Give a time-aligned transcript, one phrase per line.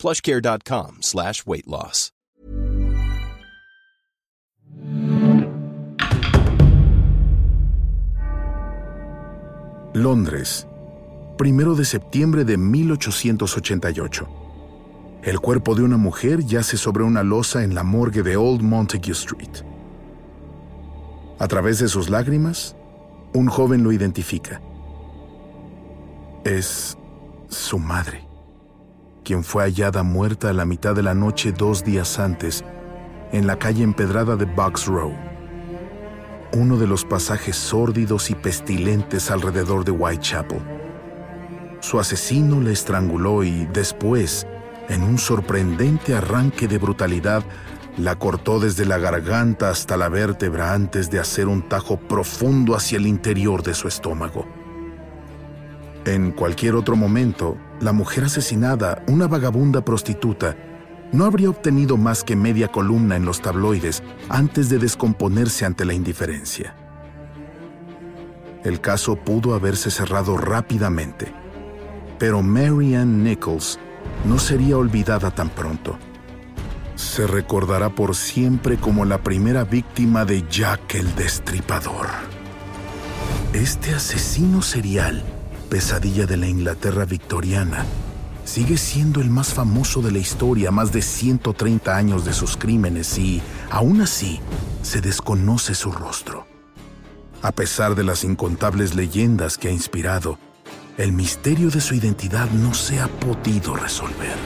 [0.00, 2.12] plushcare.com slash weight loss.
[9.92, 10.68] Londres,
[11.36, 14.28] primero de septiembre de 1888.
[15.24, 19.10] El cuerpo de una mujer yace sobre una losa en la morgue de Old Montague
[19.12, 19.64] Street.
[21.40, 22.76] A través de sus lágrimas,
[23.34, 24.62] un joven lo identifica.
[26.44, 26.96] Es
[27.48, 28.26] su madre,
[29.38, 32.64] fue hallada muerta a la mitad de la noche dos días antes
[33.32, 35.12] en la calle empedrada de Box Row,
[36.52, 40.60] uno de los pasajes sórdidos y pestilentes alrededor de Whitechapel.
[41.78, 44.48] Su asesino la estranguló y después,
[44.88, 47.44] en un sorprendente arranque de brutalidad,
[47.96, 52.98] la cortó desde la garganta hasta la vértebra antes de hacer un tajo profundo hacia
[52.98, 54.59] el interior de su estómago.
[56.04, 60.56] En cualquier otro momento, la mujer asesinada, una vagabunda prostituta,
[61.12, 65.92] no habría obtenido más que media columna en los tabloides antes de descomponerse ante la
[65.92, 66.74] indiferencia.
[68.64, 71.32] El caso pudo haberse cerrado rápidamente,
[72.18, 73.78] pero Mary Ann Nichols
[74.24, 75.98] no sería olvidada tan pronto.
[76.94, 82.06] Se recordará por siempre como la primera víctima de Jack el Destripador.
[83.54, 85.24] Este asesino serial,
[85.70, 87.86] pesadilla de la Inglaterra victoriana,
[88.44, 93.16] sigue siendo el más famoso de la historia más de 130 años de sus crímenes
[93.16, 93.40] y,
[93.70, 94.40] aún así,
[94.82, 96.46] se desconoce su rostro.
[97.40, 100.38] A pesar de las incontables leyendas que ha inspirado,
[100.98, 104.36] el misterio de su identidad no se ha podido resolver.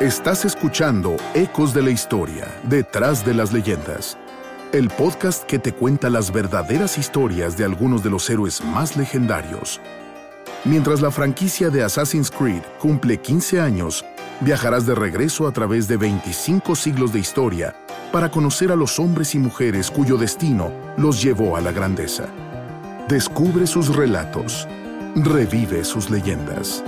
[0.00, 4.18] Estás escuchando Ecos de la Historia, detrás de las leyendas,
[4.76, 9.80] el podcast que te cuenta las verdaderas historias de algunos de los héroes más legendarios
[10.66, 14.04] Mientras la franquicia de Assassin's Creed cumple 15 años,
[14.40, 17.76] viajarás de regreso a través de 25 siglos de historia
[18.10, 22.26] para conocer a los hombres y mujeres cuyo destino los llevó a la grandeza.
[23.08, 24.66] Descubre sus relatos,
[25.14, 26.82] revive sus leyendas.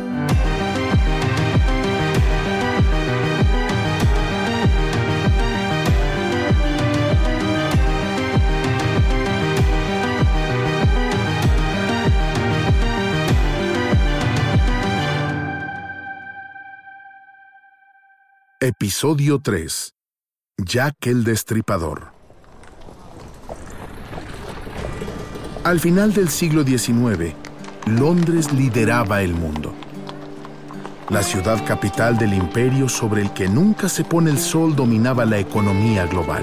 [18.61, 19.95] Episodio 3.
[20.65, 22.11] Jack el Destripador.
[25.63, 27.37] Al final del siglo XIX,
[27.87, 29.73] Londres lideraba el mundo.
[31.09, 35.39] La ciudad capital del imperio sobre el que nunca se pone el sol dominaba la
[35.39, 36.43] economía global.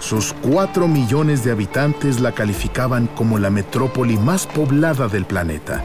[0.00, 5.82] Sus cuatro millones de habitantes la calificaban como la metrópoli más poblada del planeta.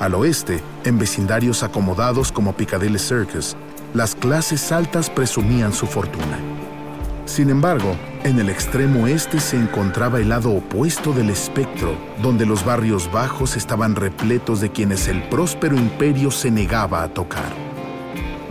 [0.00, 3.54] Al oeste, en vecindarios acomodados como Piccadilly Circus,
[3.92, 6.38] las clases altas presumían su fortuna.
[7.26, 7.94] Sin embargo,
[8.24, 13.58] en el extremo este se encontraba el lado opuesto del espectro, donde los barrios bajos
[13.58, 17.52] estaban repletos de quienes el próspero imperio se negaba a tocar.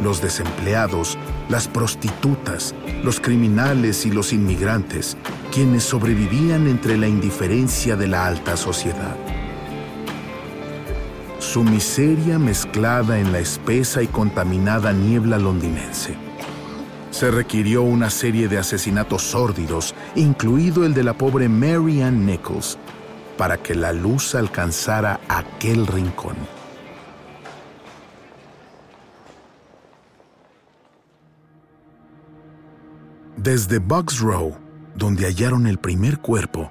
[0.03, 1.17] Los desempleados,
[1.49, 5.17] las prostitutas, los criminales y los inmigrantes,
[5.51, 9.15] quienes sobrevivían entre la indiferencia de la alta sociedad
[11.49, 16.15] su miseria mezclada en la espesa y contaminada niebla londinense.
[17.09, 22.77] Se requirió una serie de asesinatos sórdidos, incluido el de la pobre Mary Ann Nichols,
[23.35, 26.35] para que la luz alcanzara aquel rincón.
[33.37, 34.55] Desde Bugs Row,
[34.93, 36.69] donde hallaron el primer cuerpo,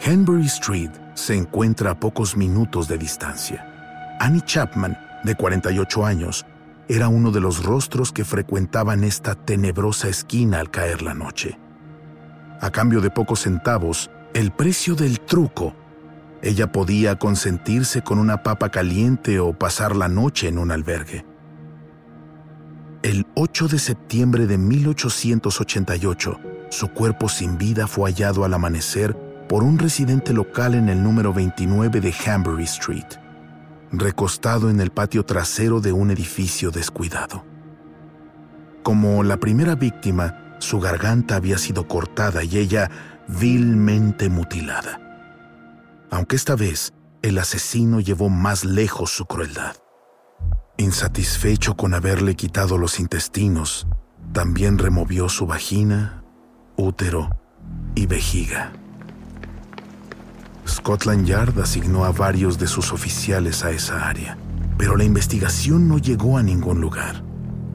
[0.00, 3.75] Henbury Street se encuentra a pocos minutos de distancia.
[4.18, 6.46] Annie Chapman, de 48 años,
[6.88, 11.58] era uno de los rostros que frecuentaban esta tenebrosa esquina al caer la noche.
[12.60, 15.74] A cambio de pocos centavos, el precio del truco,
[16.42, 21.24] ella podía consentirse con una papa caliente o pasar la noche en un albergue.
[23.02, 26.40] El 8 de septiembre de 1888,
[26.70, 29.16] su cuerpo sin vida fue hallado al amanecer
[29.48, 33.25] por un residente local en el número 29 de Hambury Street.
[33.98, 37.44] Recostado en el patio trasero de un edificio descuidado.
[38.82, 42.90] Como la primera víctima, su garganta había sido cortada y ella
[43.28, 45.00] vilmente mutilada.
[46.10, 49.76] Aunque esta vez el asesino llevó más lejos su crueldad.
[50.76, 53.86] Insatisfecho con haberle quitado los intestinos,
[54.32, 56.22] también removió su vagina,
[56.76, 57.30] útero
[57.94, 58.72] y vejiga.
[60.66, 64.36] Scotland Yard asignó a varios de sus oficiales a esa área,
[64.76, 67.22] pero la investigación no llegó a ningún lugar.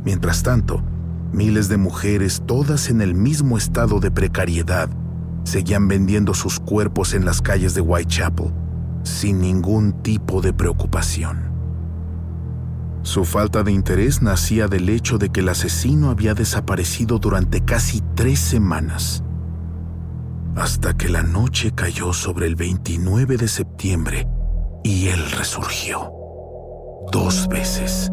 [0.03, 0.83] Mientras tanto,
[1.31, 4.89] miles de mujeres, todas en el mismo estado de precariedad,
[5.43, 8.51] seguían vendiendo sus cuerpos en las calles de Whitechapel,
[9.03, 11.51] sin ningún tipo de preocupación.
[13.03, 18.03] Su falta de interés nacía del hecho de que el asesino había desaparecido durante casi
[18.15, 19.23] tres semanas,
[20.55, 24.27] hasta que la noche cayó sobre el 29 de septiembre
[24.83, 26.11] y él resurgió
[27.11, 28.11] dos veces.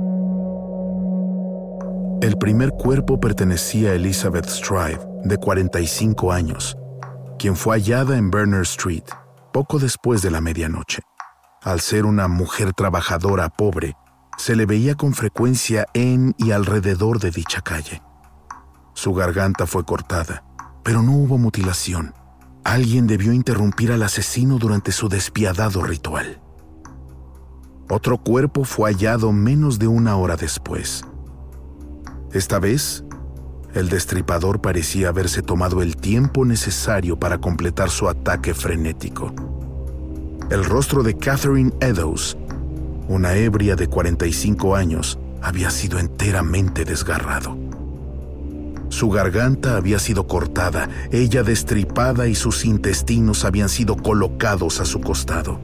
[2.20, 6.76] El primer cuerpo pertenecía a Elizabeth Strive, de 45 años,
[7.38, 9.04] quien fue hallada en Berners Street
[9.52, 11.02] poco después de la medianoche.
[11.62, 13.96] Al ser una mujer trabajadora pobre,
[14.36, 18.02] se le veía con frecuencia en y alrededor de dicha calle.
[18.94, 20.44] Su garganta fue cortada,
[20.84, 22.14] pero no hubo mutilación.
[22.68, 26.40] Alguien debió interrumpir al asesino durante su despiadado ritual.
[27.88, 31.02] Otro cuerpo fue hallado menos de una hora después.
[32.32, 33.04] Esta vez,
[33.74, 39.34] el destripador parecía haberse tomado el tiempo necesario para completar su ataque frenético.
[40.50, 42.36] El rostro de Catherine Eddowes
[43.08, 47.67] una ebria de 45 años, había sido enteramente desgarrado.
[48.88, 55.00] Su garganta había sido cortada, ella destripada y sus intestinos habían sido colocados a su
[55.00, 55.60] costado.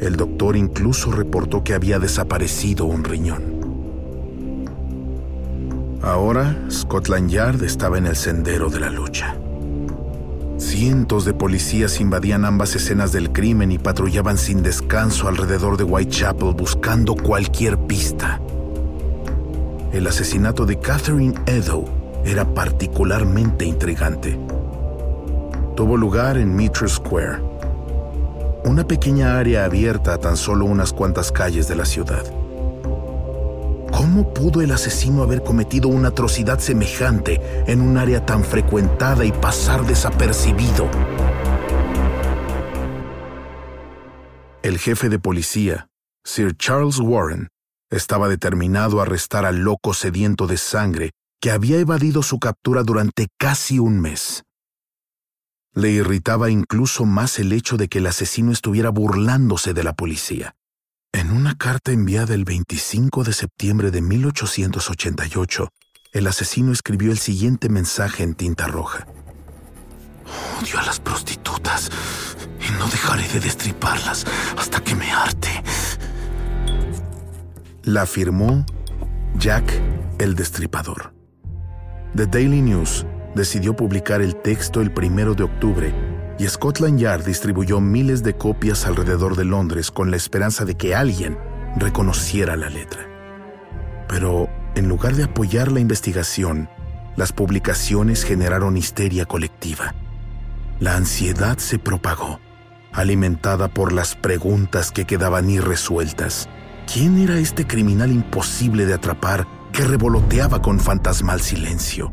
[0.00, 3.56] El doctor incluso reportó que había desaparecido un riñón.
[6.02, 9.36] Ahora, Scotland Yard estaba en el sendero de la lucha.
[10.58, 16.54] Cientos de policías invadían ambas escenas del crimen y patrullaban sin descanso alrededor de Whitechapel
[16.54, 18.40] buscando cualquier pista.
[19.92, 24.36] El asesinato de Catherine Edo era particularmente intrigante.
[25.76, 27.40] Tuvo lugar en Mitre Square,
[28.64, 32.24] una pequeña área abierta a tan solo unas cuantas calles de la ciudad.
[33.92, 39.30] ¿Cómo pudo el asesino haber cometido una atrocidad semejante en un área tan frecuentada y
[39.30, 40.90] pasar desapercibido?
[44.62, 45.86] El jefe de policía,
[46.24, 47.48] Sir Charles Warren,
[47.88, 53.28] estaba determinado a arrestar al loco sediento de sangre que había evadido su captura durante
[53.38, 54.44] casi un mes.
[55.72, 60.54] Le irritaba incluso más el hecho de que el asesino estuviera burlándose de la policía.
[61.12, 65.68] En una carta enviada el 25 de septiembre de 1888,
[66.12, 69.06] el asesino escribió el siguiente mensaje en tinta roja.
[70.60, 71.90] Odio a las prostitutas
[72.66, 74.24] y no dejaré de destriparlas
[74.56, 75.62] hasta que me harte.
[77.82, 78.64] La firmó
[79.38, 79.70] Jack
[80.18, 81.15] el Destripador.
[82.16, 83.04] The Daily News
[83.34, 85.94] decidió publicar el texto el primero de octubre
[86.38, 90.94] y Scotland Yard distribuyó miles de copias alrededor de Londres con la esperanza de que
[90.94, 91.36] alguien
[91.76, 93.06] reconociera la letra.
[94.08, 96.70] Pero en lugar de apoyar la investigación,
[97.16, 99.94] las publicaciones generaron histeria colectiva.
[100.80, 102.40] La ansiedad se propagó,
[102.92, 106.48] alimentada por las preguntas que quedaban irresueltas.
[106.90, 112.12] ¿Quién era este criminal imposible de atrapar que revoloteaba con fantasmal silencio?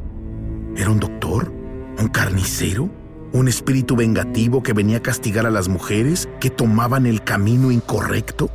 [0.76, 1.52] ¿Era un doctor?
[2.00, 2.90] ¿Un carnicero?
[3.34, 8.50] un espíritu vengativo que venía a castigar a las mujeres que tomaban el camino incorrecto?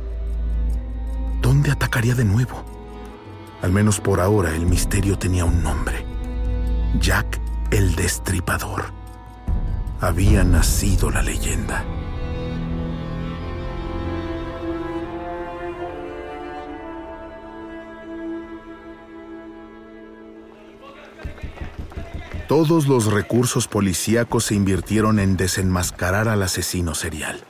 [1.41, 2.63] ¿Dónde atacaría de nuevo?
[3.61, 6.05] Al menos por ahora el misterio tenía un nombre.
[7.01, 7.39] Jack
[7.71, 8.85] el Destripador.
[9.99, 11.83] Había nacido la leyenda.
[22.49, 27.43] Todos los recursos policíacos se invirtieron en desenmascarar al asesino serial.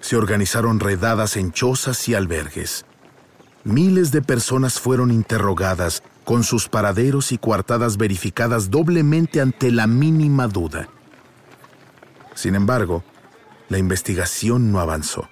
[0.00, 2.86] Se organizaron redadas en chozas y albergues.
[3.64, 10.48] Miles de personas fueron interrogadas, con sus paraderos y coartadas verificadas doblemente ante la mínima
[10.48, 10.88] duda.
[12.34, 13.04] Sin embargo,
[13.68, 15.28] la investigación no avanzó.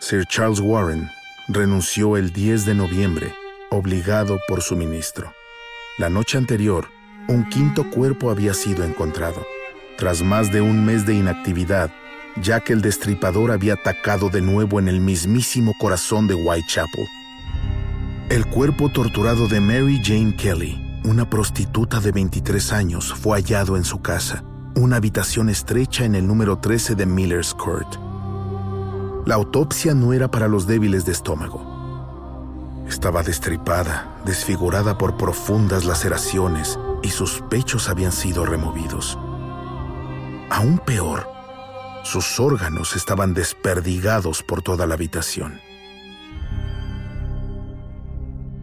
[0.00, 1.10] Sir Charles Warren
[1.46, 3.34] renunció el 10 de noviembre,
[3.68, 5.34] obligado por su ministro.
[5.98, 6.88] La noche anterior,
[7.28, 9.44] un quinto cuerpo había sido encontrado.
[9.96, 11.90] Tras más de un mes de inactividad,
[12.40, 17.06] ya que el destripador había atacado de nuevo en el mismísimo corazón de Whitechapel.
[18.28, 23.84] El cuerpo torturado de Mary Jane Kelly, una prostituta de 23 años, fue hallado en
[23.84, 24.42] su casa,
[24.74, 27.96] una habitación estrecha en el número 13 de Miller's Court.
[29.26, 31.70] La autopsia no era para los débiles de estómago.
[32.88, 39.18] Estaba destripada, desfigurada por profundas laceraciones y sus pechos habían sido removidos.
[40.50, 41.28] Aún peor,
[42.04, 45.60] sus órganos estaban desperdigados por toda la habitación.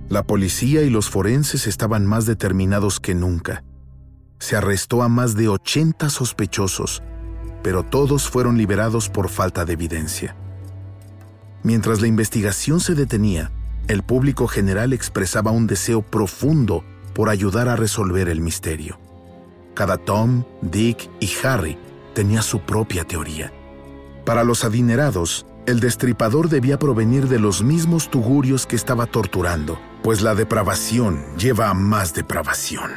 [0.09, 3.63] La policía y los forenses estaban más determinados que nunca.
[4.39, 7.03] Se arrestó a más de 80 sospechosos,
[7.61, 10.35] pero todos fueron liberados por falta de evidencia.
[11.61, 13.51] Mientras la investigación se detenía,
[13.87, 16.83] el público general expresaba un deseo profundo
[17.19, 18.97] por ayudar a resolver el misterio.
[19.73, 21.77] Cada Tom, Dick y Harry
[22.15, 23.51] tenía su propia teoría.
[24.23, 30.21] Para los adinerados, el destripador debía provenir de los mismos tugurios que estaba torturando, pues
[30.21, 32.89] la depravación lleva a más depravación.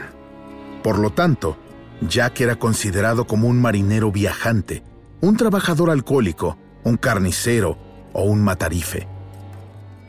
[0.84, 1.56] Por lo tanto,
[2.00, 4.84] Jack era considerado como un marinero viajante,
[5.20, 7.76] un trabajador alcohólico, un carnicero
[8.12, 9.08] o un matarife.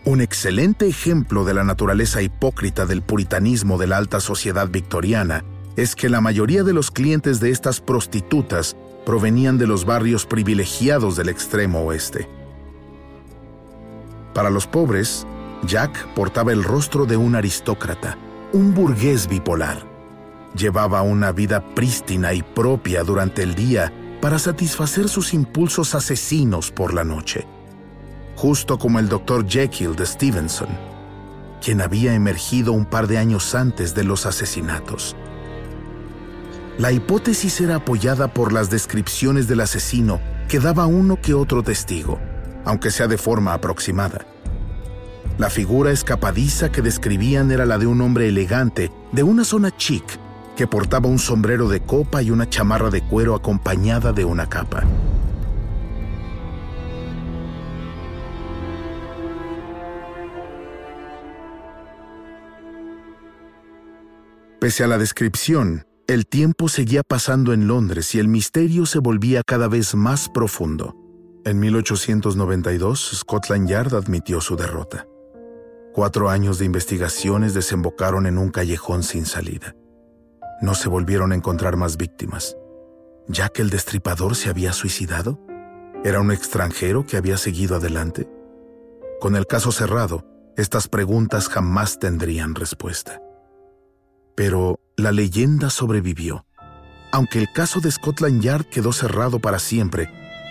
[0.06, 5.46] Un excelente ejemplo de la naturaleza hipócrita del puritanismo de la alta sociedad victoriana
[5.78, 11.16] es que la mayoría de los clientes de estas prostitutas provenían de los barrios privilegiados
[11.16, 12.28] del extremo oeste.
[14.34, 15.26] Para los pobres,
[15.66, 18.18] Jack portaba el rostro de un aristócrata,
[18.52, 19.86] un burgués bipolar.
[20.54, 26.94] Llevaba una vida prístina y propia durante el día para satisfacer sus impulsos asesinos por
[26.94, 27.48] la noche
[28.36, 29.48] justo como el Dr.
[29.48, 30.70] Jekyll de Stevenson,
[31.62, 35.16] quien había emergido un par de años antes de los asesinatos.
[36.78, 42.20] La hipótesis era apoyada por las descripciones del asesino que daba uno que otro testigo,
[42.66, 44.26] aunque sea de forma aproximada.
[45.38, 50.04] La figura escapadiza que describían era la de un hombre elegante de una zona chic
[50.56, 54.84] que portaba un sombrero de copa y una chamarra de cuero acompañada de una capa.
[64.64, 69.42] Pese a la descripción, el tiempo seguía pasando en Londres y el misterio se volvía
[69.46, 70.96] cada vez más profundo.
[71.44, 75.06] En 1892, Scotland Yard admitió su derrota.
[75.92, 79.76] Cuatro años de investigaciones desembocaron en un callejón sin salida.
[80.62, 82.56] No se volvieron a encontrar más víctimas.
[83.28, 85.42] ¿Ya que el destripador se había suicidado?
[86.06, 88.30] ¿Era un extranjero que había seguido adelante?
[89.20, 93.20] Con el caso cerrado, estas preguntas jamás tendrían respuesta.
[94.36, 96.46] Pero la leyenda sobrevivió.
[97.12, 100.10] Aunque el caso de Scotland Yard quedó cerrado para siempre,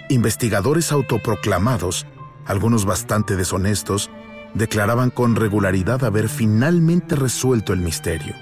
[0.08, 2.06] investigadores autoproclamados,
[2.46, 4.10] algunos bastante deshonestos,
[4.54, 8.34] declaraban con regularidad haber finalmente resuelto el misterio.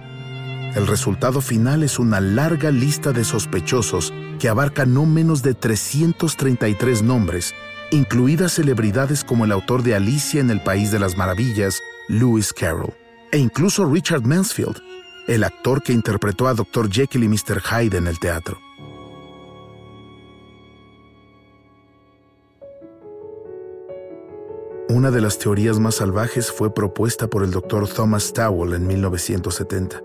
[0.75, 7.02] El resultado final es una larga lista de sospechosos que abarca no menos de 333
[7.02, 7.54] nombres,
[7.90, 12.94] incluidas celebridades como el autor de Alicia en el País de las Maravillas, Lewis Carroll,
[13.32, 14.80] e incluso Richard Mansfield,
[15.30, 16.90] el actor que interpretó a Dr.
[16.90, 17.60] Jekyll y Mr.
[17.62, 18.58] Hyde en el teatro.
[24.88, 27.87] Una de las teorías más salvajes fue propuesta por el Dr.
[27.87, 30.02] Thomas Towell en 1970.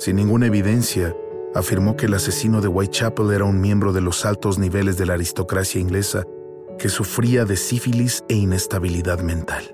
[0.00, 1.16] Sin ninguna evidencia,
[1.54, 5.14] afirmó que el asesino de Whitechapel era un miembro de los altos niveles de la
[5.14, 6.24] aristocracia inglesa
[6.80, 9.72] que sufría de sífilis e inestabilidad mental.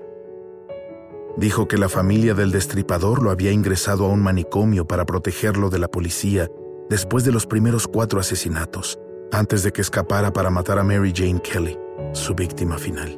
[1.39, 5.79] Dijo que la familia del destripador lo había ingresado a un manicomio para protegerlo de
[5.79, 6.49] la policía
[6.89, 8.99] después de los primeros cuatro asesinatos,
[9.31, 11.77] antes de que escapara para matar a Mary Jane Kelly,
[12.11, 13.17] su víctima final.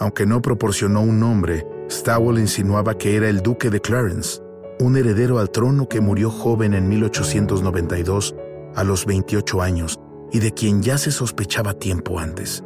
[0.00, 4.42] Aunque no proporcionó un nombre, Stowell insinuaba que era el duque de Clarence,
[4.80, 8.34] un heredero al trono que murió joven en 1892
[8.74, 10.00] a los 28 años
[10.32, 12.64] y de quien ya se sospechaba tiempo antes.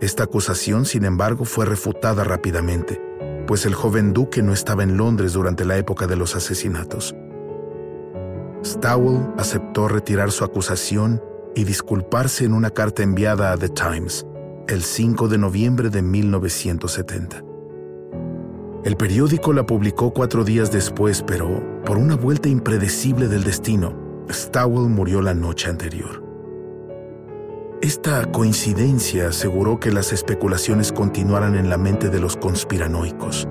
[0.00, 3.00] Esta acusación, sin embargo, fue refutada rápidamente,
[3.46, 7.16] pues el joven duque no estaba en Londres durante la época de los asesinatos.
[8.64, 11.22] Stowell aceptó retirar su acusación
[11.54, 14.26] y disculparse en una carta enviada a The Times
[14.68, 17.42] el 5 de noviembre de 1970.
[18.84, 23.96] El periódico la publicó cuatro días después, pero por una vuelta impredecible del destino,
[24.30, 26.27] Stowell murió la noche anterior.
[27.80, 33.46] Esta coincidencia aseguró que las especulaciones continuaran en la mente de los conspiranoicos.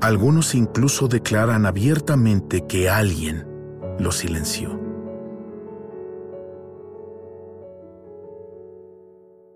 [0.00, 3.46] Algunos incluso declaran abiertamente que alguien
[3.98, 4.80] lo silenció.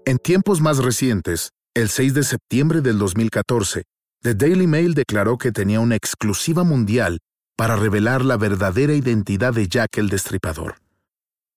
[0.05, 3.85] En tiempos más recientes, el 6 de septiembre del 2014,
[4.21, 7.21] The Daily Mail declaró que tenía una exclusiva mundial
[7.57, 10.75] para revelar la verdadera identidad de Jack el Destripador.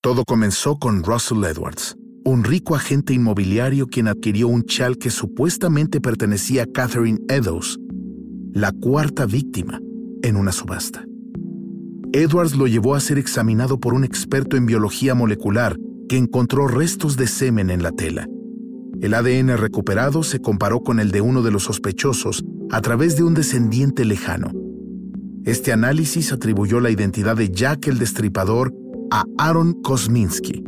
[0.01, 5.99] Todo comenzó con Russell Edwards, un rico agente inmobiliario quien adquirió un chal que supuestamente
[5.99, 7.77] pertenecía a Catherine Eddowes,
[8.53, 9.81] la cuarta víctima,
[10.21, 11.05] en una subasta.
[12.13, 15.77] Edwards lo llevó a ser examinado por un experto en biología molecular
[16.07, 18.27] que encontró restos de semen en la tela.
[19.01, 23.23] El ADN recuperado se comparó con el de uno de los sospechosos a través de
[23.23, 24.51] un descendiente lejano.
[25.43, 28.73] Este análisis atribuyó la identidad de Jack el Destripador
[29.11, 30.63] a Aaron Kosminski,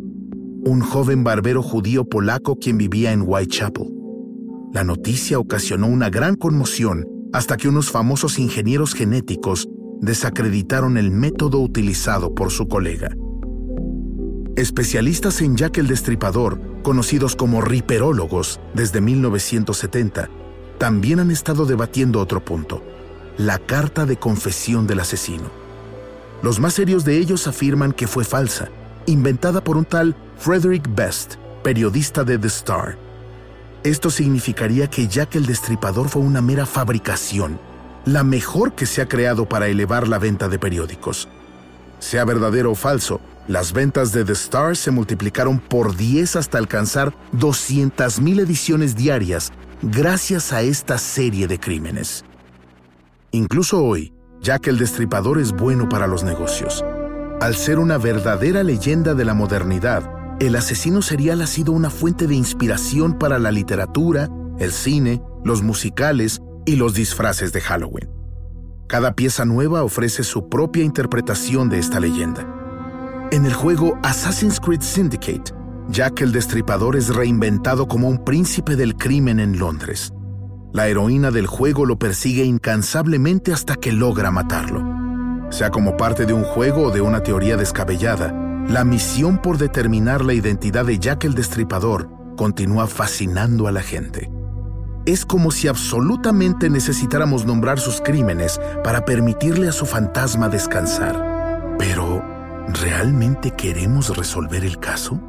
[0.66, 3.94] un joven barbero judío polaco quien vivía en Whitechapel.
[4.74, 9.70] La noticia ocasionó una gran conmoción hasta que unos famosos ingenieros genéticos
[10.02, 13.12] desacreditaron el método utilizado por su colega.
[14.56, 20.30] Especialistas en Jack el Destripador, conocidos como riperólogos desde 1970,
[20.80, 22.82] también han estado debatiendo otro punto,
[23.38, 25.52] la carta de confesión del asesino.
[26.42, 28.70] Los más serios de ellos afirman que fue falsa,
[29.06, 32.98] inventada por un tal Frederick Best, periodista de The Star.
[33.84, 37.60] Esto significaría que Jack el Destripador fue una mera fabricación,
[38.06, 41.28] la mejor que se ha creado para elevar la venta de periódicos.
[42.00, 47.14] Sea verdadero o falso, las ventas de The Star se multiplicaron por 10 hasta alcanzar
[47.34, 52.26] 200.000 ediciones diarias gracias a esta serie de crímenes.
[53.32, 56.84] Incluso hoy, Jack el Destripador es bueno para los negocios.
[57.46, 60.10] Al ser una verdadera leyenda de la modernidad,
[60.40, 65.62] el asesino serial ha sido una fuente de inspiración para la literatura, el cine, los
[65.62, 68.10] musicales y los disfraces de Halloween.
[68.88, 72.48] Cada pieza nueva ofrece su propia interpretación de esta leyenda.
[73.32, 75.54] En el juego Assassin's Creed Syndicate,
[75.90, 80.12] Jack el Destripador es reinventado como un príncipe del crimen en Londres.
[80.74, 84.95] La heroína del juego lo persigue incansablemente hasta que logra matarlo.
[85.56, 88.34] Sea como parte de un juego o de una teoría descabellada,
[88.68, 94.30] la misión por determinar la identidad de Jack el Destripador continúa fascinando a la gente.
[95.06, 101.76] Es como si absolutamente necesitáramos nombrar sus crímenes para permitirle a su fantasma descansar.
[101.80, 102.22] Pero,
[102.68, 105.22] ¿Realmente queremos resolver el caso?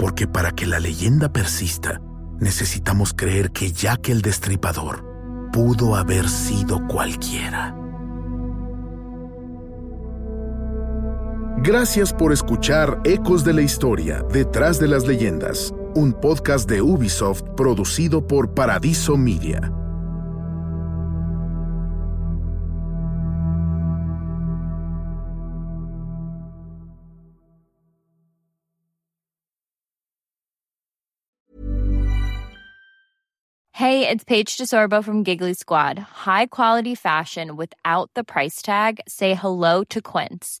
[0.00, 2.00] Porque para que la leyenda persista,
[2.40, 5.04] necesitamos creer que Jack el Destripador
[5.52, 7.79] pudo haber sido cualquiera.
[11.62, 17.42] Gracias por escuchar Ecos de la Historia, Detrás de las Leyendas, un podcast de Ubisoft
[17.54, 19.70] producido por Paradiso Media.
[33.72, 35.98] Hey, it's Paige DeSorbo from Giggly Squad.
[35.98, 39.00] High quality fashion without the price tag.
[39.06, 40.60] Say hello to Quince.